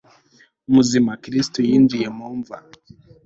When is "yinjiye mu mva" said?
1.67-2.57